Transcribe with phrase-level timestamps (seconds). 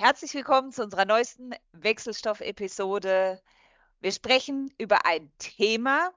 [0.00, 3.42] Herzlich willkommen zu unserer neuesten Wechselstoff-Episode.
[3.98, 6.12] Wir sprechen über ein Thema,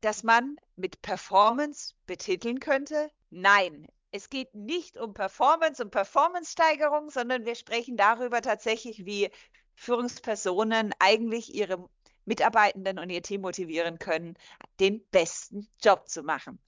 [0.00, 3.12] das man mit Performance betiteln könnte.
[3.30, 9.30] Nein, es geht nicht um Performance und Performance-Steigerung, sondern wir sprechen darüber tatsächlich, wie
[9.76, 11.88] Führungspersonen eigentlich ihre
[12.24, 14.36] Mitarbeitenden und ihr Team motivieren können,
[14.80, 16.58] den besten Job zu machen.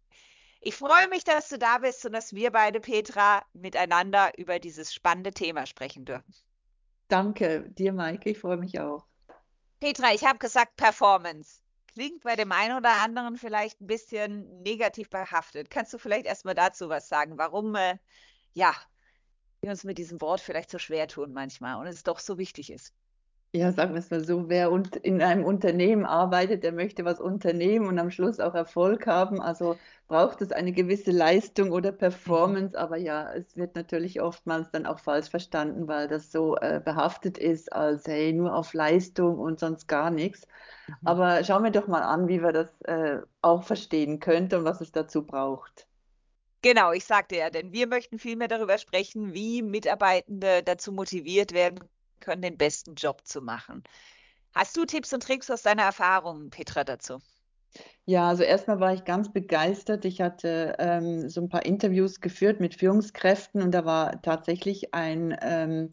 [0.60, 4.92] Ich freue mich, dass du da bist und dass wir beide, Petra, miteinander über dieses
[4.92, 6.34] spannende Thema sprechen dürfen.
[7.08, 8.30] Danke dir, Maike.
[8.30, 9.04] Ich freue mich auch.
[9.80, 11.60] Petra, ich habe gesagt Performance
[11.96, 15.70] klingt bei dem einen oder anderen vielleicht ein bisschen negativ behaftet.
[15.70, 17.96] Kannst du vielleicht erstmal dazu was sagen, warum äh,
[18.52, 18.74] ja,
[19.62, 22.70] wir uns mit diesem Wort vielleicht so schwer tun manchmal und es doch so wichtig
[22.70, 22.92] ist?
[23.56, 24.70] Ja, sagen wir es mal so, wer
[25.02, 29.40] in einem Unternehmen arbeitet, der möchte was unternehmen und am Schluss auch Erfolg haben.
[29.40, 31.96] Also braucht es eine gewisse Leistung oder mhm.
[31.96, 32.78] Performance.
[32.78, 37.38] Aber ja, es wird natürlich oftmals dann auch falsch verstanden, weil das so äh, behaftet
[37.38, 40.46] ist als, hey, nur auf Leistung und sonst gar nichts.
[40.86, 40.94] Mhm.
[41.06, 44.82] Aber schauen wir doch mal an, wie wir das äh, auch verstehen könnten und was
[44.82, 45.86] es dazu braucht.
[46.60, 51.52] Genau, ich sagte ja, denn wir möchten viel mehr darüber sprechen, wie Mitarbeitende dazu motiviert
[51.52, 51.80] werden
[52.26, 53.84] können, den besten Job zu machen.
[54.54, 57.20] Hast du Tipps und Tricks aus deiner Erfahrung, Petra, dazu?
[58.04, 60.04] Ja, also erstmal war ich ganz begeistert.
[60.04, 65.36] Ich hatte ähm, so ein paar Interviews geführt mit Führungskräften und da war tatsächlich ein
[65.40, 65.90] ähm,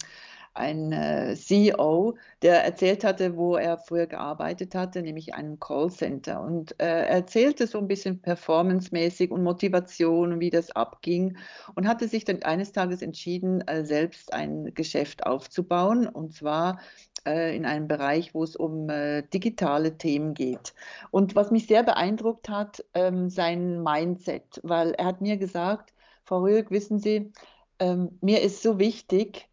[0.54, 6.42] ein äh, CEO, der erzählt hatte, wo er früher gearbeitet hatte, nämlich einem Callcenter.
[6.42, 11.38] Und äh, er erzählte so ein bisschen performancemäßig und Motivation und wie das abging
[11.76, 16.80] und hatte sich dann eines Tages entschieden, äh, selbst ein Geschäft aufzubauen und zwar
[17.26, 18.90] in einem Bereich, wo es um
[19.34, 20.74] digitale Themen geht.
[21.10, 25.94] Und was mich sehr beeindruckt hat, ähm, sein Mindset, weil er hat mir gesagt,
[26.26, 27.32] Frau Rüegg, wissen Sie,
[27.80, 29.50] ähm, mir ist so wichtig,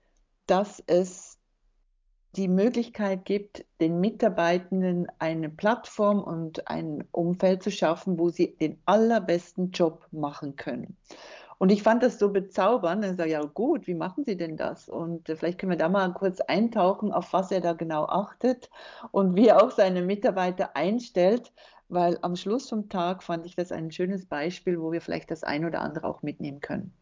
[0.50, 1.38] dass es
[2.36, 8.80] die Möglichkeit gibt, den Mitarbeitenden eine Plattform und ein Umfeld zu schaffen, wo sie den
[8.84, 10.96] allerbesten Job machen können.
[11.58, 13.04] Und ich fand das so bezaubernd.
[13.04, 14.88] Ich sage, ja gut, wie machen Sie denn das?
[14.88, 18.70] Und äh, vielleicht können wir da mal kurz eintauchen, auf was er da genau achtet
[19.10, 21.52] und wie er auch seine Mitarbeiter einstellt,
[21.88, 25.44] weil am Schluss vom Tag fand ich das ein schönes Beispiel, wo wir vielleicht das
[25.44, 26.94] ein oder andere auch mitnehmen können.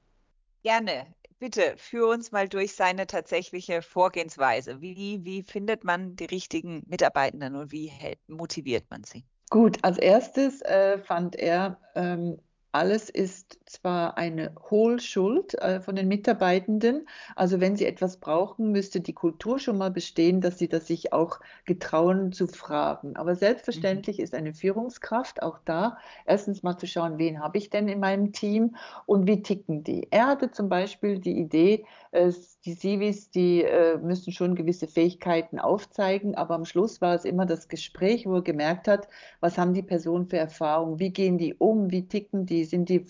[0.64, 1.06] Gerne
[1.38, 4.80] bitte führ uns mal durch seine tatsächliche Vorgehensweise.
[4.80, 9.24] Wie, wie findet man die richtigen Mitarbeitenden und wie hält, motiviert man sie?
[9.50, 12.38] Gut, als erstes äh, fand er ähm,
[12.72, 17.06] alles ist zwar eine Hohlschuld äh, von den Mitarbeitenden,
[17.36, 21.12] also wenn sie etwas brauchen, müsste die Kultur schon mal bestehen, dass sie das sich
[21.12, 23.16] auch getrauen zu fragen.
[23.16, 24.24] Aber selbstverständlich mhm.
[24.24, 28.32] ist eine Führungskraft auch da, erstens mal zu schauen, wen habe ich denn in meinem
[28.32, 28.76] Team
[29.06, 30.08] und wie ticken die.
[30.10, 32.32] Er hatte zum Beispiel die Idee, äh,
[32.64, 37.46] die Civis, die äh, müssen schon gewisse Fähigkeiten aufzeigen, aber am Schluss war es immer
[37.46, 39.08] das Gespräch, wo er gemerkt hat,
[39.40, 43.00] was haben die Personen für Erfahrungen, wie gehen die um, wie ticken die, sind die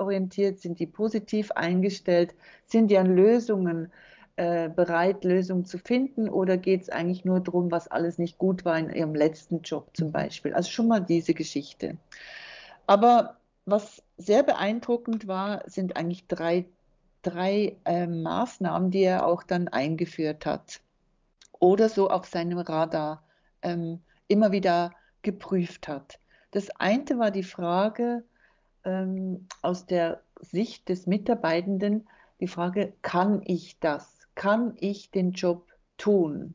[0.00, 2.34] vorwärtsorientiert, sind die positiv eingestellt,
[2.66, 3.92] sind die an Lösungen
[4.36, 8.64] äh, bereit, Lösungen zu finden oder geht es eigentlich nur darum, was alles nicht gut
[8.64, 10.54] war in ihrem letzten Job zum Beispiel.
[10.54, 11.96] Also schon mal diese Geschichte.
[12.86, 16.64] Aber was sehr beeindruckend war, sind eigentlich drei
[17.22, 20.80] drei äh, Maßnahmen, die er auch dann eingeführt hat
[21.58, 23.22] oder so auf seinem Radar
[23.60, 26.18] ähm, immer wieder geprüft hat.
[26.50, 28.24] Das eine war die Frage
[28.84, 32.08] ähm, aus der Sicht des Mitarbeitenden,
[32.40, 34.18] die Frage, kann ich das?
[34.34, 35.66] Kann ich den Job
[35.98, 36.54] tun?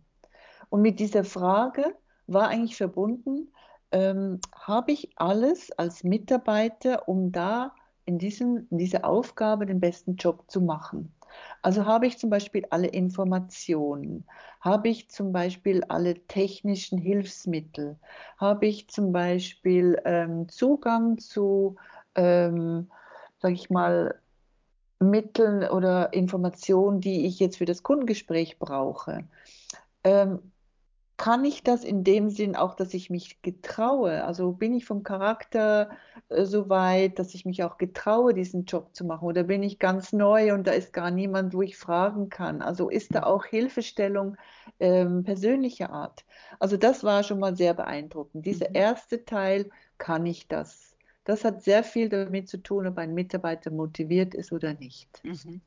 [0.70, 1.96] Und mit dieser Frage
[2.28, 3.52] war eigentlich verbunden,
[3.92, 7.74] ähm, habe ich alles als Mitarbeiter, um da
[8.06, 11.14] in, diesem, in dieser Aufgabe den besten Job zu machen.
[11.62, 14.26] Also habe ich zum Beispiel alle Informationen,
[14.62, 17.98] habe ich zum Beispiel alle technischen Hilfsmittel,
[18.38, 21.76] habe ich zum Beispiel ähm, Zugang zu,
[22.16, 22.90] ähm,
[23.40, 24.20] sage ich mal,
[25.00, 29.28] Mitteln oder Informationen, die ich jetzt für das Kundengespräch brauche.
[30.04, 30.52] Ähm,
[31.18, 34.26] kann ich das in dem Sinn auch, dass ich mich getraue?
[34.26, 35.90] Also bin ich vom Charakter
[36.30, 39.26] äh, so weit, dass ich mich auch getraue, diesen Job zu machen?
[39.26, 42.62] Oder bin ich ganz neu und da ist gar niemand, wo ich fragen kann?
[42.62, 44.36] Also ist da auch Hilfestellung
[44.80, 46.26] ähm, persönlicher Art?
[46.60, 48.46] Also das war schon mal sehr beeindruckend.
[48.46, 48.76] Dieser mhm.
[48.76, 50.95] erste Teil, kann ich das?
[51.26, 55.10] Das hat sehr viel damit zu tun, ob ein Mitarbeiter motiviert ist oder nicht.
[55.24, 55.62] Mhm.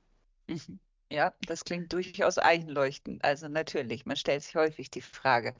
[0.46, 0.78] Mhm.
[1.10, 3.24] Ja, das klingt durchaus einleuchtend.
[3.24, 5.54] Also natürlich, man stellt sich häufig die Frage,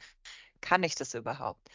[0.61, 1.71] kann ich das überhaupt?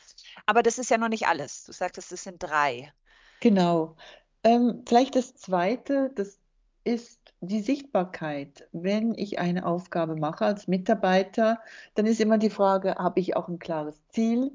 [0.45, 1.63] Aber das ist ja noch nicht alles.
[1.63, 2.93] Du sagtest, es sind drei.
[3.39, 3.95] Genau.
[4.43, 6.39] Ähm, vielleicht das Zweite, das
[6.83, 8.67] ist die Sichtbarkeit.
[8.71, 11.61] Wenn ich eine Aufgabe mache als Mitarbeiter,
[11.95, 14.51] dann ist immer die Frage, habe ich auch ein klares Ziel?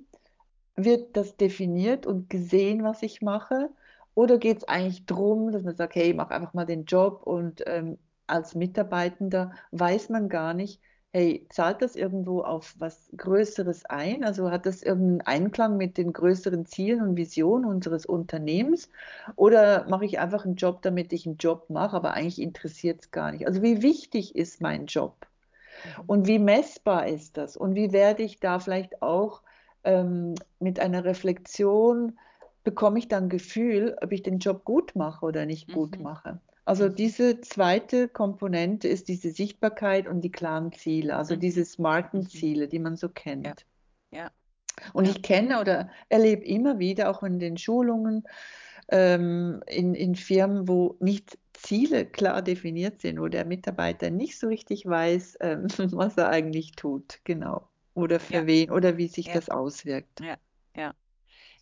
[0.79, 3.71] Wird das definiert und gesehen, was ich mache?
[4.15, 7.63] Oder geht es eigentlich darum, dass man sagt, hey, mach einfach mal den Job und
[7.67, 10.81] ähm, als Mitarbeitender weiß man gar nicht,
[11.13, 14.25] hey, zahlt das irgendwo auf was Größeres ein?
[14.25, 18.91] Also hat das irgendeinen Einklang mit den größeren Zielen und Visionen unseres Unternehmens?
[19.37, 23.11] Oder mache ich einfach einen Job, damit ich einen Job mache, aber eigentlich interessiert es
[23.11, 23.47] gar nicht?
[23.47, 25.27] Also wie wichtig ist mein Job?
[26.07, 27.57] Und wie messbar ist das?
[27.57, 29.43] Und wie werde ich da vielleicht auch
[29.89, 32.19] ähm, mit einer Reflexion,
[32.63, 36.03] bekomme ich dann Gefühl, ob ich den Job gut mache oder nicht gut Mhm.
[36.03, 36.41] mache?
[36.67, 36.97] Also Mhm.
[36.97, 41.41] diese zweite Komponente ist diese Sichtbarkeit und die klaren Ziele, also Mhm.
[41.41, 42.29] diese smarten Mhm.
[42.29, 43.65] Ziele, die man so kennt.
[44.13, 44.31] Ja.
[44.93, 45.11] Und Ja.
[45.11, 48.25] ich kenne oder erlebe immer wieder, auch in den Schulungen,
[48.91, 54.49] ähm, in, in Firmen, wo nicht Ziele klar definiert sind, wo der Mitarbeiter nicht so
[54.49, 57.69] richtig weiß, ähm, was er eigentlich tut, genau.
[57.99, 58.47] Oder für Ja.
[58.47, 59.35] wen oder wie sich Ja.
[59.35, 60.21] das auswirkt.
[60.21, 60.37] Ja.
[60.77, 60.95] Ja.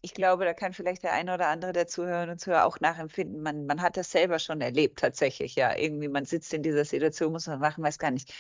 [0.02, 3.42] Ich glaube, da kann vielleicht der eine oder andere der Zuhörerinnen und Zuhörer auch nachempfinden.
[3.42, 5.54] Man, man hat das selber schon erlebt, tatsächlich.
[5.54, 8.32] Ja, irgendwie, man sitzt in dieser Situation, muss man machen, weiß gar nicht.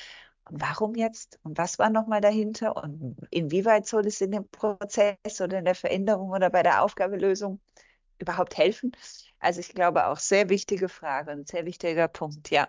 [0.50, 1.40] Und warum jetzt?
[1.42, 2.76] Und was war nochmal dahinter?
[2.76, 7.58] Und inwieweit soll es in dem Prozess oder in der Veränderung oder bei der Aufgabelösung
[8.18, 8.92] überhaupt helfen?
[9.40, 12.68] Also ich glaube auch sehr wichtige Frage, ein sehr wichtiger Punkt, ja.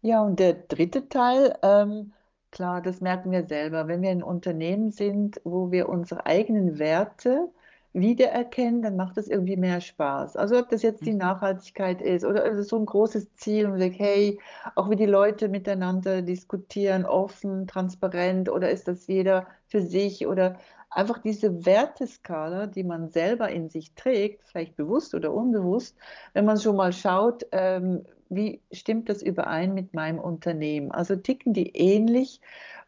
[0.00, 2.12] Ja, und der dritte Teil, ähm,
[2.50, 7.50] klar, das merken wir selber, wenn wir in Unternehmen sind, wo wir unsere eigenen Werte
[7.92, 10.36] wiedererkennen, dann macht das irgendwie mehr Spaß.
[10.36, 11.14] Also ob das jetzt die Mhm.
[11.14, 14.38] Nachhaltigkeit ist oder also so ein großes Ziel und sagt, hey,
[14.74, 20.58] auch wie die Leute miteinander diskutieren, offen, transparent oder ist das jeder für sich oder
[20.90, 25.96] einfach diese Werteskala, die man selber in sich trägt, vielleicht bewusst oder unbewusst,
[26.34, 30.90] wenn man schon mal schaut, ähm, wie stimmt das überein mit meinem Unternehmen?
[30.92, 32.40] Also ticken die ähnlich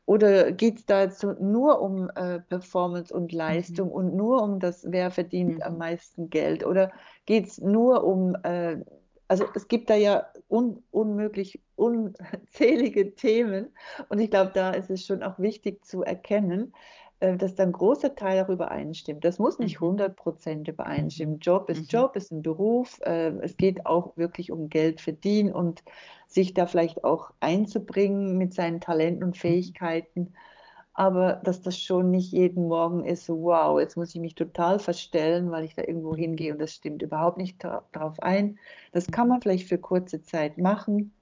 [0.07, 3.93] oder geht es da jetzt nur um äh, Performance und Leistung Mhm.
[3.93, 5.79] und nur um das, wer verdient am Mhm.
[5.79, 6.65] meisten Geld?
[6.65, 6.93] Oder
[7.27, 8.79] geht es nur um, äh,
[9.29, 13.75] also es gibt da ja un unmöglich unzählige Themen
[14.09, 16.73] und ich glaube, da ist es schon auch wichtig zu erkennen,
[17.21, 19.25] dass da ein großer Teil auch übereinstimmt.
[19.25, 19.81] Das muss nicht Mhm.
[19.81, 21.37] 100 Prozent übereinstimmen.
[21.37, 21.41] Mhm.
[21.41, 21.93] Job ist Mhm.
[21.93, 23.01] Job, ist ein Beruf.
[23.03, 25.83] Äh, es geht auch wirklich um Geld verdienen und
[26.29, 29.63] sich da vielleicht auch einzubringen mit seinen Talenten und Mhm.
[29.63, 30.35] Fähigkeiten.
[30.95, 34.79] Aber dass das schon nicht jeden Morgen ist, so wow, jetzt muss ich mich total
[34.81, 36.17] verstellen, weil ich da irgendwo Mhm.
[36.17, 38.59] hingehe und das stimmt überhaupt nicht dra- darauf ein.
[38.93, 39.31] Das kann Mhm.
[39.31, 41.15] man vielleicht für kurze Zeit machen.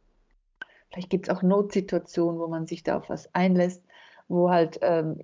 [0.90, 3.82] Vielleicht gibt es auch Notsituationen, wo man sich da auf was einlässt,
[4.28, 5.20] wo halt ähm,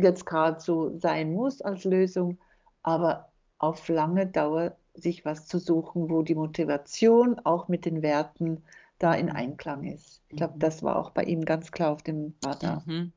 [0.00, 2.38] jetzt gerade so sein muss als Lösung,
[2.82, 8.64] aber auf lange Dauer sich was zu suchen, wo die Motivation auch mit den Werten
[8.98, 9.30] da in.
[9.30, 10.22] Einklang ist.
[10.28, 10.58] Ich glaube, Mhm.
[10.58, 12.82] das war auch bei ihm ganz klar auf dem Radar.
[12.86, 13.12] Mhm.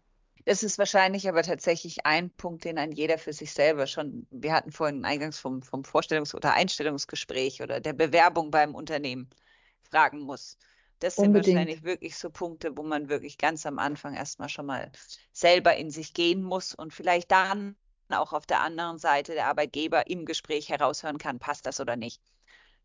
[0.45, 4.53] Das ist wahrscheinlich aber tatsächlich ein Punkt, den ein jeder für sich selber schon, wir
[4.53, 9.29] hatten vorhin eingangs vom, vom Vorstellungs- oder Einstellungsgespräch oder der Bewerbung beim Unternehmen
[9.89, 10.57] fragen muss.
[10.99, 11.35] Das sind Unbedingt.
[11.35, 14.91] wahrscheinlich wirklich so Punkte, wo man wirklich ganz am Anfang erstmal schon mal
[15.33, 17.77] selber in sich gehen muss und vielleicht dann
[18.09, 22.21] auch auf der anderen Seite der Arbeitgeber im Gespräch heraushören kann, passt das oder nicht.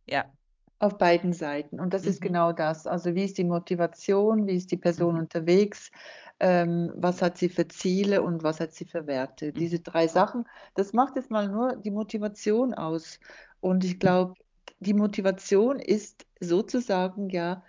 [0.06, 0.32] Ja.
[0.80, 1.80] Auf beiden Seiten.
[1.80, 2.20] Und das ist Mhm.
[2.20, 2.86] genau das.
[2.86, 5.18] Also wie ist die Motivation, wie ist die Person Mhm.
[5.18, 5.90] unterwegs,
[6.40, 9.52] ähm, was hat sie für Ziele und was hat sie für Werte.
[9.52, 9.80] Diese Mhm.
[9.80, 10.44] drei Sachen,
[10.74, 13.18] das macht jetzt mal nur die Motivation aus.
[13.60, 14.34] Und ich glaube,
[14.80, 17.64] die Motivation ist sozusagen ja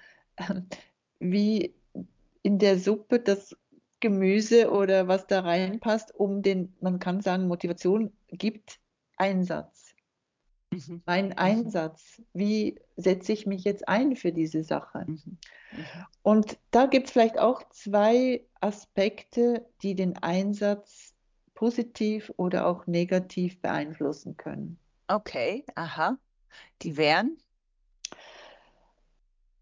[1.20, 1.74] wie
[2.44, 3.56] in der Suppe das
[4.00, 8.80] Gemüse oder was da reinpasst, um den, man kann sagen, Motivation gibt
[9.18, 9.96] Einsatz
[10.76, 11.02] Mhm.
[11.06, 11.34] mein Mhm.
[11.38, 15.06] Einsatz, wie setze ich mich jetzt ein für diese Sache?
[15.08, 15.38] Mhm.
[15.72, 16.06] Mhm.
[16.24, 21.14] Und da gibt es vielleicht auch zwei Aspekte, die den Einsatz
[21.54, 24.80] positiv oder auch negativ beeinflussen können.
[25.08, 26.18] Okay, aha.
[26.82, 27.38] Die wären?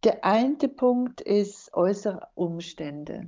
[0.04, 3.28] Der eine Punkt ist äußere Umstände.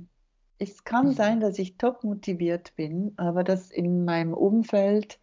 [0.58, 1.40] Es kann sein, Mhm.
[1.40, 5.20] dass ich top motiviert bin, aber dass in meinem Umfeld,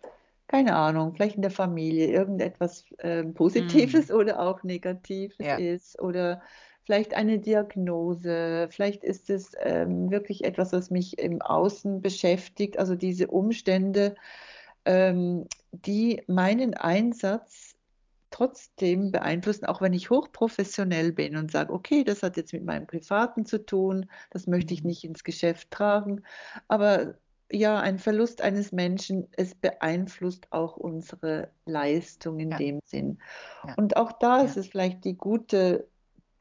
[0.48, 4.14] keine Ahnung, vielleicht in der Familie irgendetwas äh, Positives Mm.
[4.14, 5.58] oder auch Negatives Ja.
[5.58, 6.42] ist oder
[6.84, 12.96] vielleicht eine Diagnose, vielleicht ist es ähm, wirklich etwas, was mich im Außen beschäftigt, also
[12.96, 14.16] diese Umstände,
[14.86, 17.73] ähm, die meinen Einsatz
[18.34, 22.88] trotzdem beeinflussen, auch wenn ich hochprofessionell bin und sage, okay, das hat jetzt mit meinem
[22.88, 24.88] Privaten zu tun, das möchte ich Mhm.
[24.88, 26.24] nicht ins Geschäft tragen.
[26.68, 27.16] Aber
[27.52, 32.58] ja, ein Verlust eines Menschen, es beeinflusst auch unsere Leistung in Ja.
[32.58, 33.20] dem Sinn.
[33.64, 33.78] Ja.
[33.78, 34.58] Und auch da ist Ja.
[34.58, 35.90] es vielleicht die gute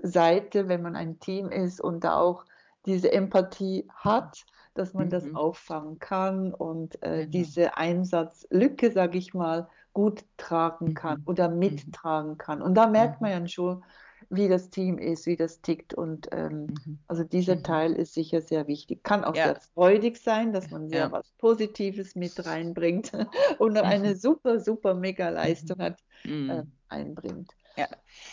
[0.02, 2.44] Seite, wenn man ein Team ist und da auch
[2.86, 4.44] diese Empathie hat,
[4.74, 5.36] dass man das Mhm.
[5.36, 7.28] auffangen kann und äh, Genau.
[7.28, 11.26] diese Einsatzlücke, sage ich mal, gut tragen kann Mhm.
[11.26, 11.96] oder Mhm.
[11.98, 12.62] mittragen kann.
[12.62, 13.32] Und da merkt man Mhm.
[13.32, 13.84] ja schon,
[14.30, 15.94] wie das Team ist, wie das tickt.
[15.94, 16.98] Und ähm, Mhm.
[17.06, 17.62] also dieser Mhm.
[17.62, 19.04] Teil ist sicher sehr wichtig.
[19.04, 19.42] Kann auch Ja.
[19.42, 21.12] sehr freudig sein, dass man sehr Ja.
[21.12, 23.12] was Positives mit reinbringt
[23.58, 26.00] und noch eine super, super mega Leistung hat,
[26.46, 27.52] äh, einbringt.
[27.76, 27.88] Ja,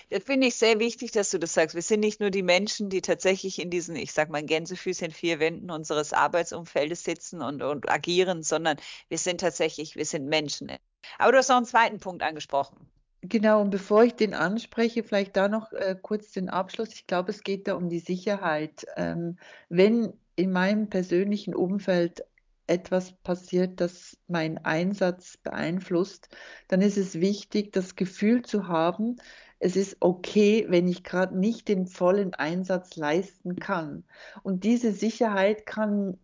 [0.09, 1.75] das finde ich sehr wichtig, dass du das sagst.
[1.75, 5.39] Wir sind nicht nur die Menschen, die tatsächlich in diesen, ich sag mal, Gänsefüßchen vier
[5.39, 8.77] Wänden unseres Arbeitsumfeldes sitzen und, und agieren, sondern
[9.07, 10.71] wir sind tatsächlich, wir sind Menschen.
[11.17, 12.89] Aber du hast noch einen zweiten Punkt angesprochen.
[13.21, 16.93] Genau, und bevor ich den anspreche, vielleicht da noch äh, kurz den Abschluss.
[16.93, 18.85] Ich glaube, es geht da um die Sicherheit.
[18.95, 22.23] Ähm, wenn in meinem persönlichen Umfeld
[22.69, 26.29] etwas passiert, das meinen Einsatz beeinflusst,
[26.67, 29.17] dann ist es wichtig, das Gefühl zu haben,
[29.59, 34.05] es ist okay, wenn ich gerade nicht den vollen Einsatz leisten kann.
[34.43, 36.17] Und diese Sicherheit kann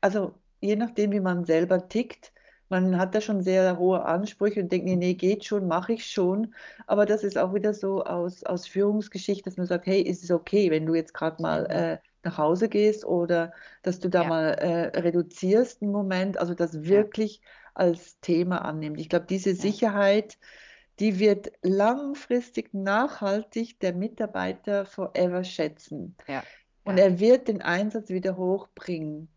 [0.00, 2.32] also je nachdem, wie man selber tickt,
[2.68, 6.06] man hat da schon sehr hohe Ansprüche und denkt, nee, nee, geht schon, mache ich
[6.06, 6.54] schon.
[6.86, 10.30] Aber das ist auch wieder so aus, aus Führungsgeschichte, dass man sagt, hey, ist es
[10.30, 14.28] okay, wenn du jetzt gerade mal äh, nach Hause gehst oder dass du da Ja.
[14.28, 17.40] mal äh, reduzierst einen Moment, also das wirklich
[17.74, 19.00] als Thema annimmt.
[19.00, 20.38] Ich glaube, diese Sicherheit,
[21.00, 26.16] die wird langfristig nachhaltig der Mitarbeiter forever schätzen.
[26.26, 26.42] Ja.
[26.84, 27.04] Und Ja.
[27.04, 29.28] er wird den Einsatz wieder hochbringen.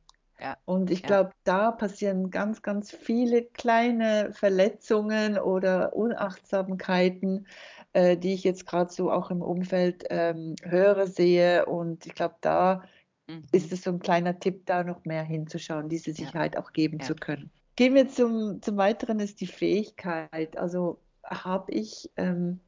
[0.41, 0.57] Ja.
[0.65, 1.07] Und ich Ja.
[1.07, 7.47] glaube, da passieren ganz, ganz viele kleine Verletzungen oder Unachtsamkeiten,
[7.93, 11.65] äh, die ich jetzt gerade so auch im Umfeld ähm, höre, sehe.
[11.65, 12.83] Und ich glaube, da
[13.27, 13.43] Mhm.
[13.51, 16.15] ist es so ein kleiner Tipp, da noch mehr hinzuschauen, diese Ja.
[16.15, 17.05] Sicherheit auch geben Ja.
[17.05, 17.51] zu können.
[17.75, 20.57] Gehen wir zum, zum Weiteren, ist die Fähigkeit.
[20.57, 22.59] Also habe ich ähm,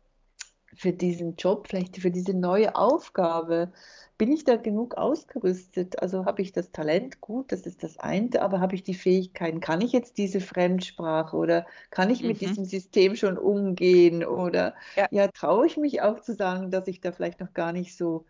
[0.75, 3.71] für diesen Job, vielleicht für diese neue Aufgabe,
[4.17, 6.01] bin ich da genug ausgerüstet?
[6.01, 7.19] Also habe ich das Talent?
[7.21, 9.59] Gut, das ist das eine, aber habe ich die Fähigkeiten?
[9.59, 12.41] Kann ich jetzt diese Fremdsprache oder kann ich mit Mhm.
[12.41, 14.23] diesem System schon umgehen?
[14.25, 15.07] Oder Ja.
[15.09, 18.25] ja, traue ich mich auch zu sagen, dass ich da vielleicht noch gar nicht so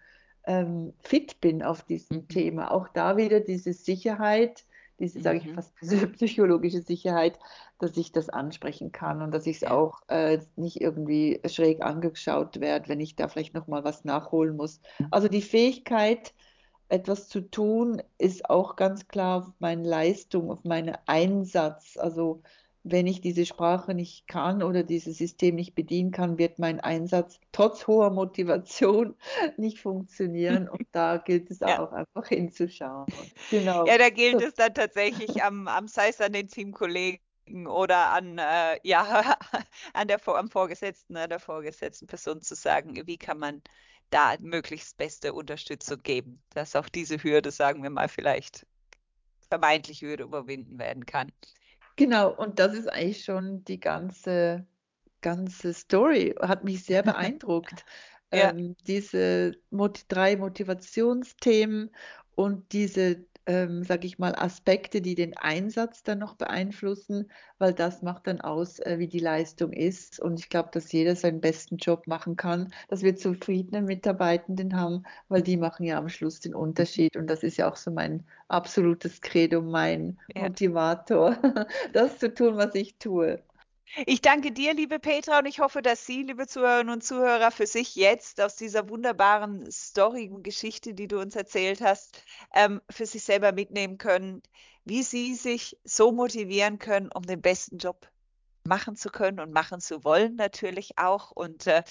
[0.45, 2.29] ähm, fit bin auf diesem Mhm.
[2.29, 2.71] Thema?
[2.71, 4.65] Auch da wieder diese Sicherheit,
[5.03, 5.53] diese, sage ich Mhm.
[5.53, 5.73] fast,
[6.15, 7.39] psychologische Sicherheit,
[7.79, 12.59] dass ich das ansprechen kann und dass ich es auch äh, nicht irgendwie schräg angeschaut
[12.59, 14.81] werde, wenn ich da vielleicht noch mal was nachholen muss.
[15.11, 16.33] Also die Fähigkeit,
[16.89, 21.97] etwas zu tun, ist auch ganz klar auf meine Leistung, auf meinen Einsatz.
[21.97, 22.43] Also
[22.83, 27.39] wenn ich diese Sprache nicht kann oder dieses System nicht bedienen kann, wird mein Einsatz
[27.53, 29.15] trotz hoher Motivation
[29.57, 30.67] nicht funktionieren.
[30.67, 31.79] Und da gilt es Ja.
[31.79, 33.05] auch einfach hinzuschauen.
[33.49, 33.85] Genau.
[33.87, 37.21] Ja, da gilt es dann tatsächlich am, am sei es an den Teamkollegen
[37.67, 39.37] oder an, äh, ja,
[39.93, 43.61] an der, am Vorgesetzten, an der vorgesetzten Person zu sagen, wie kann man
[44.09, 48.65] da möglichst beste Unterstützung geben, dass auch diese Hürde, sagen wir mal, vielleicht
[49.49, 51.31] vermeintliche Hürde überwinden werden kann.
[51.95, 54.65] Genau, und das ist eigentlich schon die ganze,
[55.21, 56.35] ganze Story.
[56.41, 57.85] Hat mich sehr beeindruckt.
[58.33, 58.49] Ja.
[58.49, 61.91] Ähm, diese Mot drei Motivationsthemen
[62.35, 68.01] und diese, ähm, sag ich mal, Aspekte, die den Einsatz dann noch beeinflussen, weil das
[68.01, 70.19] macht dann aus, äh, wie die Leistung ist.
[70.19, 75.03] Und ich glaube, dass jeder seinen besten Job machen kann, dass wir zufriedene Mitarbeitenden haben,
[75.29, 77.15] weil die machen ja am Schluss den Unterschied.
[77.17, 80.49] Und das ist ja auch so mein absolutes Credo, mein Ja.
[80.49, 81.37] Motivator,
[81.93, 83.43] das zu tun, was ich tue.
[84.07, 87.67] Ich danke dir, liebe Petra, und ich hoffe, dass Sie, liebe Zuhörerinnen und Zuhörer, für
[87.67, 92.23] sich jetzt aus dieser wunderbaren Story und Geschichte, die du uns erzählt hast,
[92.55, 94.41] ähm, für sich selber mitnehmen können,
[94.83, 98.09] wie Sie sich so motivieren können, um den besten Job
[98.63, 101.31] machen zu können und machen zu wollen natürlich auch.
[101.31, 101.83] Und äh,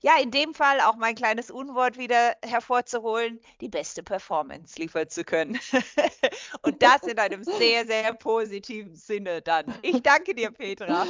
[0.00, 5.24] ja, in dem Fall auch mein kleines Unwort wieder hervorzuholen, die beste Performance liefern zu
[5.24, 5.58] können.
[6.62, 9.66] und das in einem sehr, sehr positiven Sinne dann.
[9.82, 11.06] Ich danke dir, Petra.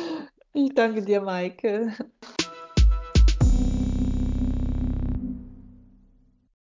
[0.54, 1.94] Ich danke dir, Maike.